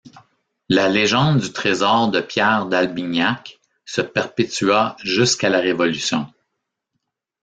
La 0.67 0.89
légende 0.89 1.37
du 1.41 1.53
trésor 1.53 2.09
de 2.09 2.21
Pierre 2.21 2.65
d'Albignac 2.65 3.59
se 3.85 4.01
perpétua 4.01 4.95
jusqu'à 5.03 5.47
la 5.49 5.59
Révolution. 5.59 6.25